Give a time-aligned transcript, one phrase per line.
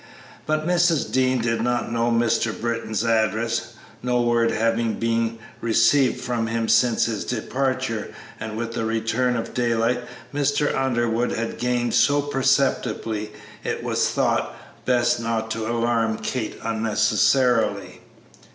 [0.47, 1.11] But Mrs.
[1.11, 2.59] Dean did not know Mr.
[2.59, 8.83] Britton's address, no word having been received from him since his departure, and with the
[8.83, 9.99] return of daylight
[10.33, 10.75] Mr.
[10.75, 13.31] Underwood had gained so perceptibly
[13.63, 18.01] it was thought best not to alarm Kate unnecessarily.